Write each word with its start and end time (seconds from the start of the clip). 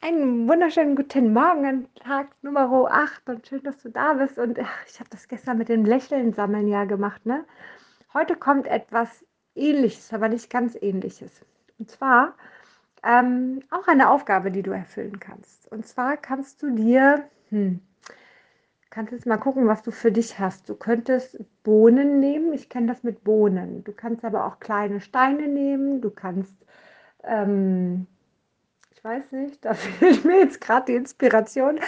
Einen 0.00 0.48
wunderschönen 0.48 0.94
guten 0.94 1.32
Morgen 1.32 1.88
Tag 1.96 2.28
Nummer 2.42 2.70
8 2.88 3.28
und 3.30 3.48
schön, 3.48 3.64
dass 3.64 3.82
du 3.82 3.88
da 3.88 4.12
bist. 4.12 4.38
Und 4.38 4.56
ach, 4.60 4.86
ich 4.86 5.00
habe 5.00 5.10
das 5.10 5.26
gestern 5.26 5.58
mit 5.58 5.68
dem 5.68 5.84
Lächeln 5.84 6.32
sammeln 6.32 6.68
ja 6.68 6.84
gemacht. 6.84 7.26
Ne? 7.26 7.44
Heute 8.14 8.36
kommt 8.36 8.68
etwas 8.68 9.26
Ähnliches, 9.56 10.12
aber 10.12 10.28
nicht 10.28 10.50
ganz 10.50 10.76
Ähnliches. 10.80 11.44
Und 11.80 11.90
zwar 11.90 12.34
ähm, 13.02 13.60
auch 13.70 13.88
eine 13.88 14.08
Aufgabe, 14.10 14.52
die 14.52 14.62
du 14.62 14.70
erfüllen 14.70 15.18
kannst. 15.18 15.66
Und 15.72 15.84
zwar 15.84 16.16
kannst 16.16 16.62
du 16.62 16.70
dir, 16.70 17.28
hm, 17.48 17.80
kannst 18.90 19.12
jetzt 19.12 19.26
mal 19.26 19.36
gucken, 19.36 19.66
was 19.66 19.82
du 19.82 19.90
für 19.90 20.12
dich 20.12 20.38
hast. 20.38 20.68
Du 20.68 20.76
könntest 20.76 21.40
Bohnen 21.64 22.20
nehmen. 22.20 22.52
Ich 22.52 22.68
kenne 22.68 22.86
das 22.86 23.02
mit 23.02 23.24
Bohnen. 23.24 23.82
Du 23.82 23.92
kannst 23.92 24.24
aber 24.24 24.46
auch 24.46 24.60
kleine 24.60 25.00
Steine 25.00 25.48
nehmen. 25.48 26.00
Du 26.00 26.10
kannst 26.10 26.54
ähm, 27.24 28.06
ich 28.98 29.04
weiß 29.04 29.32
nicht, 29.32 29.64
da 29.64 29.74
fehlt 29.74 30.24
mir 30.24 30.40
jetzt 30.40 30.60
gerade 30.60 30.86
die 30.86 30.96
Inspiration. 30.96 31.78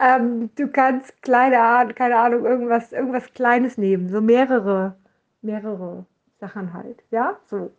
Ähm, 0.00 0.50
du 0.56 0.68
kannst 0.68 1.22
kleine, 1.22 1.94
keine 1.94 2.16
Ahnung, 2.16 2.44
irgendwas, 2.44 2.92
irgendwas 2.92 3.32
Kleines 3.32 3.78
nehmen, 3.78 4.08
so 4.08 4.20
mehrere, 4.20 4.96
mehrere 5.40 6.04
Sachen 6.40 6.74
halt, 6.74 7.02
ja, 7.10 7.38
so. 7.46 7.72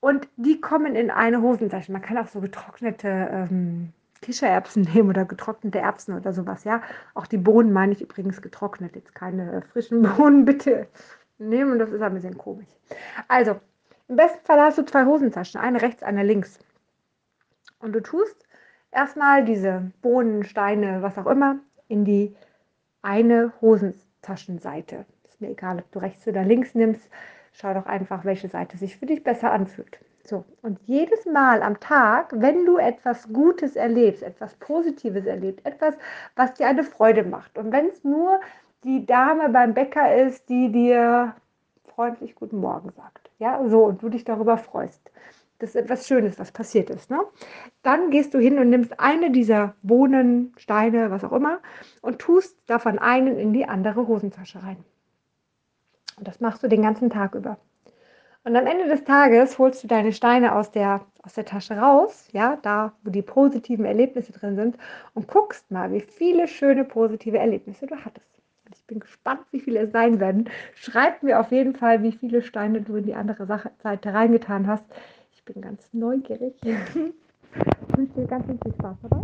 Und 0.00 0.28
die 0.36 0.60
kommen 0.60 0.94
in 0.94 1.10
eine 1.10 1.40
Hosentasche. 1.40 1.90
Man 1.90 2.02
kann 2.02 2.18
auch 2.18 2.28
so 2.28 2.40
getrocknete 2.40 3.08
ähm, 3.08 3.92
Kichererbsen 4.20 4.82
nehmen 4.94 5.10
oder 5.10 5.24
getrocknete 5.24 5.78
Erbsen 5.78 6.16
oder 6.16 6.32
sowas, 6.32 6.64
ja. 6.64 6.82
Auch 7.14 7.26
die 7.26 7.38
Bohnen 7.38 7.72
meine 7.72 7.92
ich 7.92 8.02
übrigens 8.02 8.42
getrocknet, 8.42 8.96
jetzt 8.96 9.14
keine 9.14 9.62
frischen 9.62 10.02
Bohnen 10.16 10.44
bitte 10.44 10.88
nehmen, 11.38 11.78
das 11.78 11.90
ist 11.90 12.02
ein 12.02 12.14
bisschen 12.14 12.36
komisch. 12.36 12.68
Also, 13.28 13.60
im 14.08 14.16
besten 14.16 14.44
Fall 14.44 14.60
hast 14.60 14.78
du 14.78 14.84
zwei 14.84 15.04
Hosentaschen, 15.04 15.60
eine 15.60 15.82
rechts, 15.82 16.02
eine 16.02 16.22
links. 16.22 16.58
Und 17.78 17.92
du 17.92 18.00
tust 18.02 18.36
erstmal 18.90 19.44
diese 19.44 19.90
Bohnen, 20.02 20.44
Steine, 20.44 21.02
was 21.02 21.18
auch 21.18 21.26
immer, 21.26 21.58
in 21.88 22.04
die 22.04 22.34
eine 23.02 23.52
Hosentaschenseite. 23.60 25.04
Ist 25.24 25.40
mir 25.40 25.50
egal, 25.50 25.78
ob 25.78 25.90
du 25.92 25.98
rechts 25.98 26.26
oder 26.26 26.44
links 26.44 26.74
nimmst. 26.74 27.08
Schau 27.52 27.72
doch 27.74 27.86
einfach, 27.86 28.24
welche 28.24 28.48
Seite 28.48 28.76
sich 28.76 28.96
für 28.96 29.06
dich 29.06 29.22
besser 29.22 29.52
anfühlt. 29.52 29.98
So, 30.24 30.44
und 30.62 30.80
jedes 30.86 31.24
Mal 31.24 31.62
am 31.62 31.78
Tag, 31.78 32.32
wenn 32.34 32.66
du 32.66 32.78
etwas 32.78 33.32
Gutes 33.32 33.76
erlebst, 33.76 34.24
etwas 34.24 34.54
Positives 34.54 35.24
erlebst, 35.24 35.64
etwas, 35.64 35.96
was 36.34 36.54
dir 36.54 36.66
eine 36.66 36.82
Freude 36.82 37.22
macht, 37.22 37.56
und 37.56 37.70
wenn 37.70 37.86
es 37.86 38.02
nur 38.02 38.40
die 38.82 39.06
Dame 39.06 39.50
beim 39.50 39.72
Bäcker 39.72 40.16
ist, 40.16 40.48
die 40.48 40.72
dir 40.72 41.36
freundlich 41.84 42.34
Guten 42.34 42.58
Morgen 42.58 42.90
sagt, 42.90 43.30
ja, 43.38 43.62
so, 43.68 43.84
und 43.84 44.02
du 44.02 44.08
dich 44.08 44.24
darüber 44.24 44.58
freust, 44.58 45.12
das 45.58 45.70
ist 45.70 45.76
etwas 45.76 46.06
Schönes, 46.06 46.38
was 46.38 46.52
passiert 46.52 46.90
ist. 46.90 47.10
Ne? 47.10 47.18
Dann 47.82 48.10
gehst 48.10 48.34
du 48.34 48.38
hin 48.38 48.58
und 48.58 48.70
nimmst 48.70 48.98
eine 49.00 49.30
dieser 49.30 49.74
Bohnen, 49.82 50.52
Steine, 50.58 51.10
was 51.10 51.24
auch 51.24 51.32
immer, 51.32 51.60
und 52.02 52.18
tust 52.18 52.58
davon 52.66 52.98
einen 52.98 53.38
in 53.38 53.52
die 53.52 53.66
andere 53.66 54.06
Hosentasche 54.06 54.62
rein. 54.62 54.78
Und 56.18 56.28
das 56.28 56.40
machst 56.40 56.62
du 56.62 56.68
den 56.68 56.82
ganzen 56.82 57.10
Tag 57.10 57.34
über. 57.34 57.58
Und 58.44 58.54
am 58.54 58.66
Ende 58.66 58.86
des 58.86 59.04
Tages 59.04 59.58
holst 59.58 59.82
du 59.82 59.88
deine 59.88 60.12
Steine 60.12 60.54
aus 60.54 60.70
der, 60.70 61.04
aus 61.22 61.34
der 61.34 61.44
Tasche 61.44 61.78
raus, 61.78 62.28
ja, 62.32 62.58
da, 62.62 62.92
wo 63.02 63.10
die 63.10 63.22
positiven 63.22 63.84
Erlebnisse 63.84 64.32
drin 64.32 64.56
sind, 64.56 64.76
und 65.14 65.26
guckst 65.26 65.70
mal, 65.70 65.92
wie 65.92 66.00
viele 66.00 66.46
schöne 66.46 66.84
positive 66.84 67.38
Erlebnisse 67.38 67.86
du 67.86 67.96
hattest. 67.96 68.28
Und 68.64 68.76
ich 68.76 68.84
bin 68.86 69.00
gespannt, 69.00 69.40
wie 69.50 69.60
viele 69.60 69.80
es 69.80 69.92
sein 69.92 70.20
werden. 70.20 70.48
Schreib 70.74 71.22
mir 71.22 71.40
auf 71.40 71.50
jeden 71.50 71.74
Fall, 71.74 72.02
wie 72.02 72.12
viele 72.12 72.42
Steine 72.42 72.82
du 72.82 72.96
in 72.96 73.06
die 73.06 73.14
andere 73.14 73.46
Seite 73.82 74.14
reingetan 74.14 74.66
hast 74.66 74.84
bin 75.46 75.62
ganz 75.62 75.88
neugierig. 75.92 76.54
Ich 77.88 77.96
wünsche 77.96 78.20
dir 78.20 78.26
ganz 78.26 78.44
viel 78.44 78.74
Spaß 78.74 78.98
dabei. 79.02 79.20